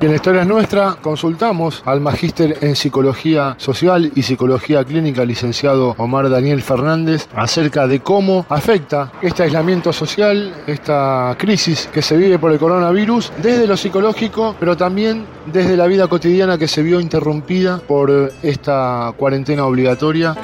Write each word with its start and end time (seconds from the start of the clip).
Y 0.00 0.06
en 0.06 0.12
la 0.12 0.16
historia 0.16 0.46
nuestra 0.46 0.96
consultamos 1.02 1.82
al 1.84 2.00
magíster 2.00 2.56
en 2.62 2.74
psicología 2.74 3.54
social 3.58 4.10
y 4.14 4.22
psicología 4.22 4.82
clínica, 4.82 5.26
licenciado 5.26 5.94
Omar 5.98 6.30
Daniel 6.30 6.62
Fernández, 6.62 7.28
acerca 7.34 7.86
de 7.86 8.00
cómo 8.00 8.46
afecta 8.48 9.12
este 9.20 9.42
aislamiento 9.42 9.92
social, 9.92 10.54
esta 10.66 11.36
crisis 11.38 11.86
que 11.92 12.00
se 12.00 12.16
vive 12.16 12.38
por 12.38 12.50
el 12.50 12.58
coronavirus, 12.58 13.30
desde 13.42 13.66
lo 13.66 13.76
psicológico, 13.76 14.56
pero 14.58 14.74
también 14.74 15.26
desde 15.52 15.76
la 15.76 15.86
vida 15.86 16.08
cotidiana 16.08 16.56
que 16.56 16.66
se 16.66 16.82
vio 16.82 16.98
interrumpida 16.98 17.76
por 17.86 18.32
esta 18.42 19.12
cuarentena 19.18 19.66
obligatoria. 19.66 20.34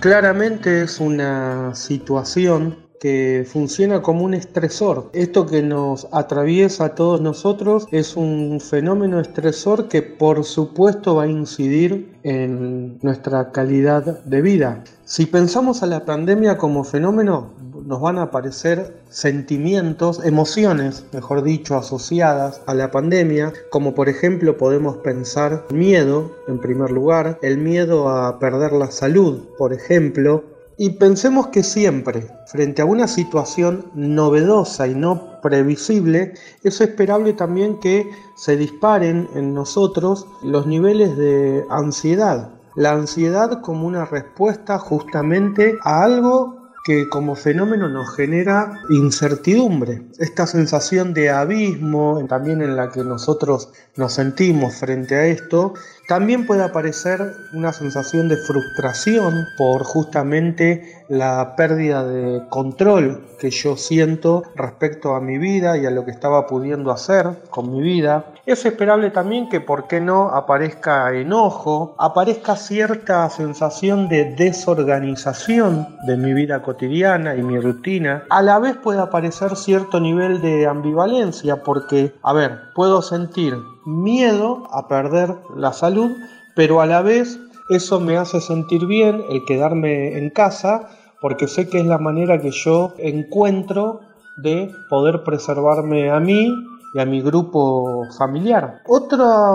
Claramente 0.00 0.82
es 0.82 0.98
una 0.98 1.72
situación 1.72 2.85
que 3.00 3.46
funciona 3.46 4.02
como 4.02 4.24
un 4.24 4.34
estresor. 4.34 5.10
Esto 5.12 5.46
que 5.46 5.62
nos 5.62 6.08
atraviesa 6.12 6.86
a 6.86 6.94
todos 6.94 7.20
nosotros 7.20 7.86
es 7.90 8.16
un 8.16 8.60
fenómeno 8.60 9.20
estresor 9.20 9.88
que 9.88 10.02
por 10.02 10.44
supuesto 10.44 11.16
va 11.16 11.24
a 11.24 11.28
incidir 11.28 12.14
en 12.22 12.98
nuestra 13.02 13.52
calidad 13.52 14.24
de 14.24 14.42
vida. 14.42 14.84
Si 15.04 15.26
pensamos 15.26 15.82
a 15.82 15.86
la 15.86 16.04
pandemia 16.04 16.58
como 16.58 16.82
fenómeno, 16.84 17.52
nos 17.86 18.00
van 18.00 18.18
a 18.18 18.22
aparecer 18.22 18.96
sentimientos, 19.08 20.24
emociones, 20.24 21.04
mejor 21.12 21.44
dicho, 21.44 21.76
asociadas 21.76 22.60
a 22.66 22.74
la 22.74 22.90
pandemia, 22.90 23.52
como 23.70 23.94
por 23.94 24.08
ejemplo 24.08 24.56
podemos 24.56 24.96
pensar 24.98 25.64
miedo, 25.70 26.32
en 26.48 26.58
primer 26.58 26.90
lugar, 26.90 27.38
el 27.42 27.58
miedo 27.58 28.08
a 28.08 28.40
perder 28.40 28.72
la 28.72 28.90
salud, 28.90 29.42
por 29.56 29.72
ejemplo, 29.72 30.42
y 30.78 30.90
pensemos 30.90 31.48
que 31.48 31.62
siempre, 31.62 32.28
frente 32.46 32.82
a 32.82 32.84
una 32.84 33.08
situación 33.08 33.86
novedosa 33.94 34.86
y 34.86 34.94
no 34.94 35.40
previsible, 35.40 36.34
es 36.62 36.80
esperable 36.80 37.32
también 37.32 37.80
que 37.80 38.10
se 38.36 38.56
disparen 38.56 39.28
en 39.34 39.54
nosotros 39.54 40.26
los 40.42 40.66
niveles 40.66 41.16
de 41.16 41.64
ansiedad. 41.70 42.50
La 42.74 42.92
ansiedad 42.92 43.62
como 43.62 43.86
una 43.86 44.04
respuesta 44.04 44.78
justamente 44.78 45.76
a 45.82 46.02
algo 46.02 46.65
que 46.86 47.08
como 47.08 47.34
fenómeno 47.34 47.88
nos 47.88 48.14
genera 48.14 48.80
incertidumbre, 48.90 50.02
esta 50.20 50.46
sensación 50.46 51.14
de 51.14 51.30
abismo 51.30 52.24
también 52.28 52.62
en 52.62 52.76
la 52.76 52.92
que 52.92 53.02
nosotros 53.02 53.70
nos 53.96 54.12
sentimos 54.12 54.76
frente 54.76 55.16
a 55.16 55.26
esto, 55.26 55.74
también 56.06 56.46
puede 56.46 56.62
aparecer 56.62 57.32
una 57.54 57.72
sensación 57.72 58.28
de 58.28 58.36
frustración 58.36 59.46
por 59.58 59.82
justamente 59.82 61.04
la 61.08 61.56
pérdida 61.56 62.04
de 62.04 62.42
control 62.48 63.24
que 63.40 63.50
yo 63.50 63.76
siento 63.76 64.44
respecto 64.54 65.16
a 65.16 65.20
mi 65.20 65.38
vida 65.38 65.76
y 65.76 65.86
a 65.86 65.90
lo 65.90 66.04
que 66.04 66.12
estaba 66.12 66.46
pudiendo 66.46 66.92
hacer 66.92 67.42
con 67.50 67.72
mi 67.72 67.82
vida. 67.82 68.26
Es 68.46 68.64
esperable 68.64 69.10
también 69.10 69.48
que, 69.48 69.60
¿por 69.60 69.88
qué 69.88 70.00
no?, 70.00 70.28
aparezca 70.28 71.12
enojo, 71.12 71.96
aparezca 71.98 72.54
cierta 72.54 73.28
sensación 73.28 74.08
de 74.08 74.36
desorganización 74.36 75.96
de 76.06 76.16
mi 76.16 76.32
vida 76.32 76.62
cotidiana 76.62 76.75
y 76.80 77.42
mi 77.42 77.58
rutina. 77.58 78.24
A 78.30 78.42
la 78.42 78.58
vez 78.58 78.76
puede 78.76 79.00
aparecer 79.00 79.56
cierto 79.56 80.00
nivel 80.00 80.40
de 80.40 80.66
ambivalencia 80.66 81.62
porque, 81.62 82.14
a 82.22 82.32
ver, 82.32 82.58
puedo 82.74 83.02
sentir 83.02 83.56
miedo 83.84 84.64
a 84.70 84.88
perder 84.88 85.34
la 85.56 85.72
salud, 85.72 86.10
pero 86.54 86.80
a 86.80 86.86
la 86.86 87.02
vez 87.02 87.38
eso 87.68 88.00
me 88.00 88.16
hace 88.16 88.40
sentir 88.40 88.86
bien 88.86 89.24
el 89.30 89.44
quedarme 89.44 90.18
en 90.18 90.30
casa 90.30 90.88
porque 91.20 91.48
sé 91.48 91.68
que 91.68 91.80
es 91.80 91.86
la 91.86 91.98
manera 91.98 92.40
que 92.40 92.50
yo 92.50 92.92
encuentro 92.98 94.00
de 94.36 94.70
poder 94.90 95.24
preservarme 95.24 96.10
a 96.10 96.20
mí 96.20 96.54
y 96.94 96.98
a 97.00 97.04
mi 97.04 97.20
grupo 97.20 98.06
familiar. 98.16 98.80
Otra 98.86 99.50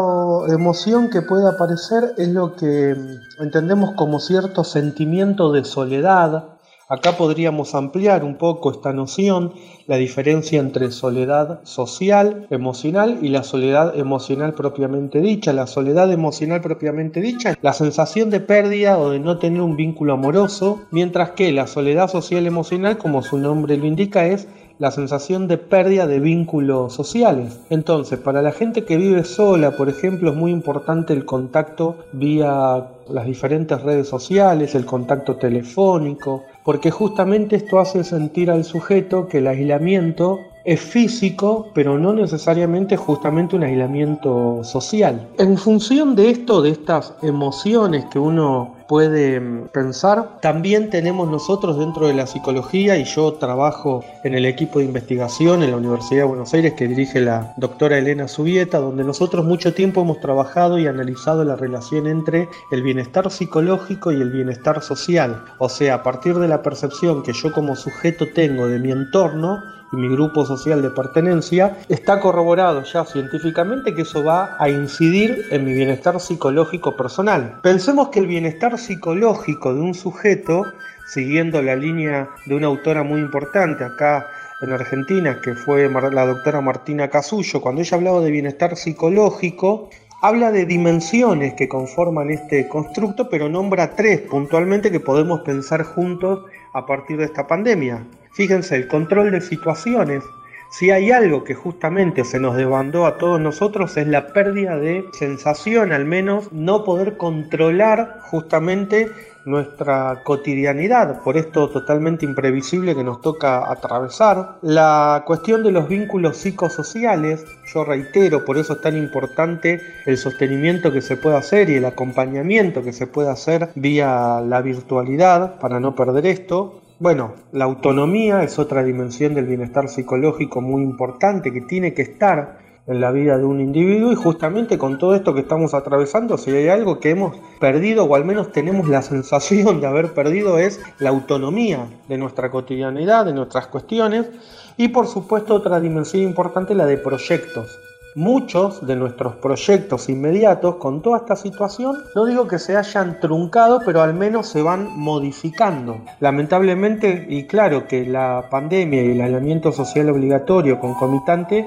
emoción 0.54 1.10
que 1.10 1.22
puede 1.22 1.48
aparecer 1.48 2.14
es 2.18 2.28
lo 2.30 2.56
que 2.56 2.96
entendemos 3.40 3.92
como 3.96 4.20
cierto 4.20 4.64
sentimiento 4.64 5.52
de 5.52 5.64
soledad, 5.64 6.46
Acá 6.92 7.14
podríamos 7.14 7.74
ampliar 7.74 8.26
un 8.26 8.36
poco 8.36 8.70
esta 8.70 8.92
noción, 8.92 9.54
la 9.88 9.96
diferencia 9.96 10.60
entre 10.60 10.92
soledad 10.92 11.62
social, 11.64 12.48
emocional 12.50 13.20
y 13.22 13.30
la 13.30 13.44
soledad 13.44 13.98
emocional 13.98 14.54
propiamente 14.56 15.22
dicha. 15.22 15.54
La 15.54 15.68
soledad 15.68 16.12
emocional 16.12 16.60
propiamente 16.60 17.22
dicha, 17.22 17.58
la 17.62 17.72
sensación 17.72 18.30
de 18.30 18.42
pérdida 18.42 18.98
o 18.98 19.10
de 19.10 19.20
no 19.20 19.38
tener 19.38 19.62
un 19.62 19.78
vínculo 19.78 20.12
amoroso, 20.12 20.82
mientras 20.92 21.30
que 21.30 21.54
la 21.54 21.66
soledad 21.66 22.10
social 22.10 22.46
emocional, 22.46 22.98
como 22.98 23.24
su 23.24 23.38
nombre 23.38 23.78
lo 23.78 23.86
indica, 23.86 24.26
es 24.26 24.50
la 24.82 24.90
sensación 24.90 25.48
de 25.48 25.60
pérdida 25.60 26.08
de 26.08 26.20
vínculos 26.20 26.92
sociales. 26.92 27.60
Entonces, 27.70 28.18
para 28.18 28.42
la 28.42 28.52
gente 28.52 28.84
que 28.84 28.98
vive 28.98 29.24
sola, 29.24 29.78
por 29.78 29.90
ejemplo, 29.90 30.32
es 30.32 30.36
muy 30.36 30.50
importante 30.50 31.14
el 31.14 31.24
contacto 31.24 31.98
vía 32.14 32.88
las 33.08 33.26
diferentes 33.28 33.80
redes 33.84 34.08
sociales, 34.08 34.74
el 34.74 34.88
contacto 34.88 35.36
telefónico, 35.36 36.46
porque 36.66 36.90
justamente 36.90 37.58
esto 37.58 37.80
hace 37.80 38.04
sentir 38.04 38.50
al 38.50 38.64
sujeto 38.64 39.28
que 39.28 39.38
el 39.38 39.48
aislamiento 39.48 40.40
es 40.66 40.80
físico, 40.80 41.68
pero 41.76 42.00
no 42.00 42.14
necesariamente 42.14 42.98
justamente 42.98 43.56
un 43.56 43.64
aislamiento 43.64 44.64
social. 44.64 45.28
En 45.38 45.60
función 45.60 46.16
de 46.16 46.32
esto, 46.32 46.64
de 46.64 46.72
estas 46.72 47.14
emociones 47.22 48.06
que 48.06 48.18
uno 48.18 48.81
puede 48.92 49.40
mm, 49.40 49.70
pensar. 49.70 50.42
También 50.42 50.90
tenemos 50.90 51.30
nosotros 51.30 51.80
dentro 51.80 52.08
de 52.08 52.14
la 52.14 52.28
psicología, 52.28 52.98
y 52.98 53.06
yo 53.06 53.32
trabajo 53.36 54.04
en 54.26 54.34
el 54.34 54.46
equipo 54.46 54.80
de 54.80 54.86
investigación 54.86 55.64
en 55.64 55.72
la 55.72 55.78
Universidad 55.78 56.24
de 56.24 56.28
Buenos 56.28 56.54
Aires 56.54 56.74
que 56.74 56.90
dirige 56.90 57.22
la 57.22 57.54
doctora 57.56 57.98
Elena 57.98 58.28
Subieta, 58.28 58.80
donde 58.80 59.06
nosotros 59.06 59.46
mucho 59.46 59.74
tiempo 59.74 60.02
hemos 60.02 60.20
trabajado 60.20 60.78
y 60.78 60.88
analizado 60.88 61.46
la 61.46 61.56
relación 61.56 62.06
entre 62.06 62.50
el 62.70 62.84
bienestar 62.84 63.32
psicológico 63.32 64.12
y 64.12 64.20
el 64.20 64.30
bienestar 64.30 64.84
social. 64.84 65.42
O 65.58 65.70
sea, 65.70 65.94
a 65.94 66.04
partir 66.04 66.38
de 66.38 66.50
la 66.50 66.62
percepción 66.62 67.24
que 67.24 67.32
yo 67.32 67.54
como 67.54 67.78
sujeto 67.78 68.28
tengo 68.36 68.68
de 68.68 68.80
mi 68.80 68.92
entorno, 68.92 69.62
y 69.92 69.98
mi 69.98 70.10
grupo 70.10 70.46
social 70.46 70.82
de 70.82 70.90
pertenencia, 70.90 71.78
está 71.90 72.20
corroborado 72.20 72.84
ya 72.84 73.04
científicamente 73.06 73.94
que 73.94 74.04
eso 74.04 74.24
va 74.24 74.56
a 74.58 74.70
incidir 74.70 75.46
en 75.52 75.66
mi 75.66 75.74
bienestar 75.74 76.20
psicológico 76.20 76.96
personal. 76.96 77.60
Pensemos 77.62 78.10
que 78.10 78.20
el 78.20 78.28
bienestar 78.28 78.78
psicológico 78.82 79.74
de 79.74 79.82
un 79.82 79.94
sujeto, 79.94 80.64
siguiendo 81.08 81.62
la 81.62 81.76
línea 81.76 82.30
de 82.46 82.56
una 82.56 82.68
autora 82.68 83.04
muy 83.04 83.20
importante 83.20 83.84
acá 83.84 84.28
en 84.62 84.72
Argentina, 84.72 85.40
que 85.42 85.56
fue 85.56 85.90
la 85.90 86.26
doctora 86.26 86.62
Martina 86.62 87.10
Casullo, 87.10 87.62
cuando 87.62 87.82
ella 87.82 87.98
hablaba 87.98 88.22
de 88.22 88.32
bienestar 88.32 88.76
psicológico, 88.76 89.90
habla 90.22 90.52
de 90.52 90.66
dimensiones 90.66 91.56
que 91.56 91.68
conforman 91.68 92.30
este 92.30 92.68
constructo, 92.68 93.28
pero 93.30 93.50
nombra 93.50 93.96
tres 93.96 94.22
puntualmente 94.22 94.92
que 94.92 95.00
podemos 95.00 95.42
pensar 95.42 95.84
juntos 95.84 96.46
a 96.74 96.86
partir 96.86 97.18
de 97.18 97.26
esta 97.26 97.48
pandemia. 97.48 98.06
Fíjense, 98.34 98.76
el 98.76 98.88
control 98.88 99.32
de 99.32 99.42
situaciones. 99.42 100.24
Si 100.72 100.90
hay 100.90 101.12
algo 101.12 101.44
que 101.44 101.54
justamente 101.54 102.24
se 102.24 102.40
nos 102.40 102.56
desbandó 102.56 103.06
a 103.06 103.18
todos 103.18 103.42
nosotros 103.42 103.98
es 103.98 104.08
la 104.08 104.32
pérdida 104.32 104.78
de 104.78 105.04
sensación, 105.12 105.92
al 105.92 106.06
menos 106.06 106.54
no 106.54 106.86
poder 106.86 107.18
controlar 107.18 108.20
justamente 108.22 109.12
nuestra 109.44 110.22
cotidianidad, 110.24 111.24
por 111.24 111.36
esto 111.36 111.70
totalmente 111.70 112.26
imprevisible 112.26 112.96
que 112.96 113.04
nos 113.04 113.20
toca 113.20 113.70
atravesar. 113.70 114.60
La 114.62 115.24
cuestión 115.28 115.62
de 115.62 115.74
los 115.74 115.90
vínculos 115.90 116.38
psicosociales, 116.38 117.46
yo 117.74 117.84
reitero, 117.84 118.46
por 118.46 118.58
eso 118.58 118.74
es 118.74 118.82
tan 118.82 118.96
importante 118.96 119.82
el 120.06 120.18
sostenimiento 120.18 120.94
que 120.94 121.02
se 121.02 121.18
puede 121.18 121.36
hacer 121.36 121.70
y 121.70 121.76
el 121.76 121.86
acompañamiento 121.86 122.82
que 122.82 122.94
se 122.94 123.08
puede 123.08 123.30
hacer 123.30 123.72
vía 123.76 124.40
la 124.40 124.62
virtualidad 124.62 125.60
para 125.60 125.82
no 125.82 125.96
perder 125.96 126.28
esto. 126.28 126.82
Bueno, 127.02 127.34
la 127.52 127.66
autonomía 127.66 128.44
es 128.44 128.60
otra 128.60 128.84
dimensión 128.84 129.34
del 129.34 129.48
bienestar 129.48 129.90
psicológico 129.90 130.62
muy 130.62 130.84
importante 130.84 131.52
que 131.52 131.62
tiene 131.62 131.96
que 131.96 132.04
estar 132.04 132.60
en 132.86 133.02
la 133.02 133.12
vida 133.12 133.40
de 133.40 133.44
un 133.44 133.60
individuo 133.60 134.12
y 134.12 134.16
justamente 134.16 134.78
con 134.78 135.00
todo 135.00 135.16
esto 135.16 135.34
que 135.34 135.40
estamos 135.40 135.74
atravesando, 135.74 136.38
si 136.38 136.52
hay 136.52 136.68
algo 136.68 137.00
que 137.00 137.10
hemos 137.10 137.36
perdido 137.60 138.04
o 138.04 138.14
al 138.14 138.24
menos 138.24 138.52
tenemos 138.52 138.88
la 138.88 139.02
sensación 139.02 139.82
de 139.82 139.88
haber 139.88 140.14
perdido 140.14 140.60
es 140.60 140.80
la 141.00 141.10
autonomía 141.10 141.88
de 142.08 142.20
nuestra 142.20 142.52
cotidianidad, 142.52 143.26
de 143.26 143.34
nuestras 143.34 143.66
cuestiones 143.66 144.30
y 144.78 144.90
por 144.90 145.08
supuesto 145.08 145.56
otra 145.56 145.80
dimensión 145.80 146.22
importante 146.22 146.76
la 146.76 146.86
de 146.86 147.00
proyectos. 147.00 147.80
Muchos 148.16 148.86
de 148.86 148.98
nuestros 148.98 149.36
proyectos 149.36 150.10
inmediatos 150.10 150.76
con 150.76 151.02
toda 151.02 151.20
esta 151.20 151.38
situación, 151.38 151.96
no 152.14 152.26
digo 152.26 152.46
que 152.46 152.60
se 152.60 152.76
hayan 152.76 153.22
truncado, 153.22 153.82
pero 153.86 154.02
al 154.02 154.14
menos 154.14 154.48
se 154.48 154.62
van 154.62 154.98
modificando. 154.98 156.02
Lamentablemente, 156.20 157.26
y 157.30 157.46
claro 157.46 157.88
que 157.88 158.06
la 158.06 158.48
pandemia 158.50 159.02
y 159.02 159.12
el 159.12 159.22
aislamiento 159.22 159.72
social 159.72 160.10
obligatorio 160.10 160.78
concomitante 160.80 161.66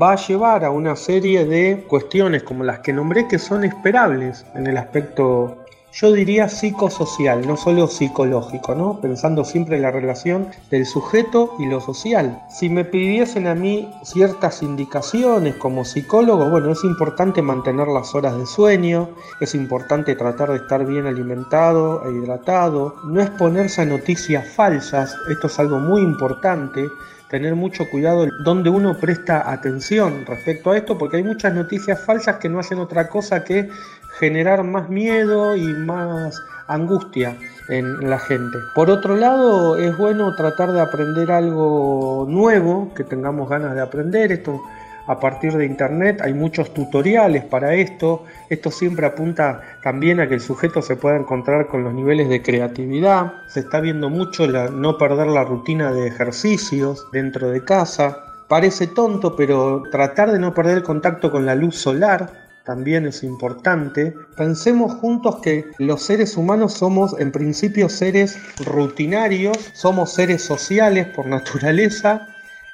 va 0.00 0.12
a 0.12 0.16
llevar 0.16 0.64
a 0.64 0.70
una 0.70 0.94
serie 0.94 1.44
de 1.44 1.84
cuestiones 1.88 2.44
como 2.44 2.62
las 2.62 2.78
que 2.78 2.92
nombré 2.92 3.26
que 3.26 3.40
son 3.40 3.64
esperables 3.64 4.46
en 4.54 4.68
el 4.68 4.76
aspecto 4.76 5.59
yo 5.92 6.12
diría 6.12 6.48
psicosocial, 6.48 7.46
no 7.46 7.56
solo 7.56 7.88
psicológico, 7.88 8.74
¿no? 8.74 9.00
Pensando 9.00 9.44
siempre 9.44 9.76
en 9.76 9.82
la 9.82 9.90
relación 9.90 10.48
del 10.70 10.86
sujeto 10.86 11.54
y 11.58 11.66
lo 11.66 11.80
social. 11.80 12.42
Si 12.48 12.68
me 12.68 12.84
pidiesen 12.84 13.46
a 13.46 13.54
mí 13.54 13.92
ciertas 14.02 14.62
indicaciones 14.62 15.56
como 15.56 15.84
psicólogo, 15.84 16.48
bueno, 16.48 16.72
es 16.72 16.84
importante 16.84 17.42
mantener 17.42 17.88
las 17.88 18.14
horas 18.14 18.36
de 18.36 18.46
sueño, 18.46 19.10
es 19.40 19.54
importante 19.54 20.14
tratar 20.14 20.50
de 20.50 20.56
estar 20.56 20.86
bien 20.86 21.06
alimentado 21.06 22.02
e 22.04 22.12
hidratado, 22.12 22.94
no 23.04 23.20
exponerse 23.20 23.82
a 23.82 23.86
noticias 23.86 24.46
falsas, 24.48 25.16
esto 25.28 25.48
es 25.48 25.58
algo 25.58 25.78
muy 25.78 26.02
importante, 26.02 26.88
tener 27.30 27.54
mucho 27.54 27.88
cuidado 27.88 28.26
donde 28.44 28.70
uno 28.70 28.98
presta 28.98 29.50
atención 29.50 30.24
respecto 30.26 30.72
a 30.72 30.76
esto, 30.76 30.98
porque 30.98 31.18
hay 31.18 31.22
muchas 31.22 31.54
noticias 31.54 32.04
falsas 32.04 32.36
que 32.36 32.48
no 32.48 32.58
hacen 32.58 32.78
otra 32.78 33.08
cosa 33.08 33.44
que 33.44 33.70
generar 34.18 34.64
más 34.64 34.88
miedo 34.90 35.56
y 35.56 35.72
más 35.72 36.42
angustia 36.66 37.36
en 37.68 38.10
la 38.10 38.18
gente. 38.18 38.58
Por 38.74 38.90
otro 38.90 39.16
lado, 39.16 39.78
es 39.78 39.96
bueno 39.96 40.34
tratar 40.34 40.72
de 40.72 40.80
aprender 40.80 41.30
algo 41.30 42.26
nuevo, 42.28 42.92
que 42.94 43.04
tengamos 43.04 43.48
ganas 43.48 43.74
de 43.74 43.80
aprender. 43.80 44.32
Esto 44.32 44.60
a 45.06 45.18
partir 45.18 45.56
de 45.56 45.66
internet 45.66 46.20
hay 46.22 46.34
muchos 46.34 46.72
tutoriales 46.72 47.44
para 47.44 47.74
esto. 47.74 48.24
Esto 48.48 48.70
siempre 48.70 49.06
apunta 49.06 49.60
también 49.82 50.20
a 50.20 50.28
que 50.28 50.34
el 50.34 50.40
sujeto 50.40 50.82
se 50.82 50.96
pueda 50.96 51.16
encontrar 51.16 51.66
con 51.66 51.84
los 51.84 51.94
niveles 51.94 52.28
de 52.28 52.42
creatividad. 52.42 53.32
Se 53.48 53.60
está 53.60 53.80
viendo 53.80 54.10
mucho 54.10 54.46
la, 54.46 54.68
no 54.68 54.98
perder 54.98 55.28
la 55.28 55.44
rutina 55.44 55.92
de 55.92 56.06
ejercicios 56.06 57.06
dentro 57.12 57.50
de 57.50 57.64
casa. 57.64 58.18
Parece 58.48 58.86
tonto, 58.86 59.36
pero 59.36 59.82
tratar 59.90 60.32
de 60.32 60.38
no 60.38 60.54
perder 60.54 60.78
el 60.78 60.82
contacto 60.82 61.30
con 61.30 61.46
la 61.46 61.54
luz 61.54 61.76
solar 61.76 62.50
también 62.64 63.06
es 63.06 63.24
importante. 63.24 64.14
Pensemos 64.36 64.94
juntos 64.94 65.40
que 65.42 65.64
los 65.78 66.02
seres 66.02 66.36
humanos 66.36 66.74
somos 66.74 67.18
en 67.18 67.32
principio 67.32 67.88
seres 67.88 68.38
rutinarios, 68.64 69.56
somos 69.72 70.12
seres 70.12 70.42
sociales 70.42 71.08
por 71.08 71.26
naturaleza 71.36 72.28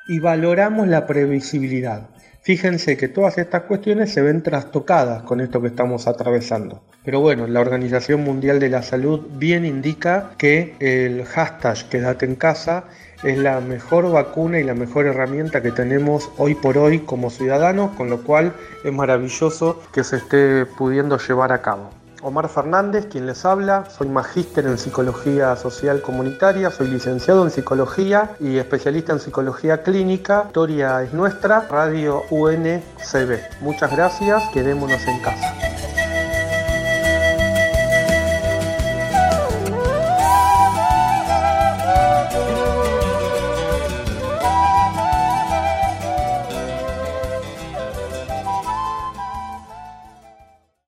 y 0.07 0.19
valoramos 0.19 0.87
la 0.89 1.07
previsibilidad. 1.07 2.09
Fíjense 2.47 2.97
que 2.97 3.09
todas 3.09 3.39
estas 3.39 3.63
cuestiones 3.63 4.13
se 4.13 4.23
ven 4.23 4.41
trastocadas 4.41 5.25
con 5.25 5.41
esto 5.41 5.61
que 5.61 5.67
estamos 5.67 6.07
atravesando. 6.07 6.81
Pero 7.05 7.19
bueno, 7.19 7.49
la 7.49 7.59
Organización 7.59 8.23
Mundial 8.23 8.61
de 8.61 8.69
la 8.69 8.85
Salud 8.85 9.27
bien 9.33 9.65
indica 9.65 10.31
que 10.39 10.77
el 10.79 11.25
hashtag 11.25 11.89
quédate 11.89 12.25
en 12.25 12.37
casa 12.37 12.85
es 13.25 13.37
la 13.37 13.61
mejor 13.61 14.13
vacuna 14.13 14.61
y 14.61 14.63
la 14.63 14.75
mejor 14.75 15.07
herramienta 15.07 15.61
que 15.61 15.73
tenemos 15.73 16.31
hoy 16.39 16.55
por 16.55 16.79
hoy 16.79 17.01
como 17.01 17.31
ciudadanos, 17.31 17.97
con 17.97 18.11
lo 18.11 18.23
cual 18.23 18.53
es 18.85 18.93
maravilloso 18.93 19.83
que 19.93 20.05
se 20.05 20.19
esté 20.19 20.67
pudiendo 20.67 21.19
llevar 21.19 21.51
a 21.51 21.63
cabo. 21.63 21.91
Omar 22.23 22.49
Fernández, 22.49 23.07
quien 23.07 23.27
les 23.27 23.45
habla, 23.45 23.85
soy 23.91 24.09
magíster 24.09 24.67
en 24.67 24.79
psicología 24.79 25.55
social 25.57 26.01
comunitaria, 26.01 26.71
soy 26.71 26.89
licenciado 26.89 27.45
en 27.45 27.51
psicología 27.51 28.37
y 28.41 28.59
especialista 28.59 29.13
en 29.13 29.21
psicología 29.21 29.83
clínica. 29.83 30.45
Historia 30.47 31.03
es 31.03 31.13
nuestra, 31.13 31.67
Radio 31.69 32.23
UNCB. 32.31 33.61
Muchas 33.61 33.91
gracias, 33.93 34.43
quedémonos 34.53 35.03
en 35.07 35.21
casa. 35.21 35.56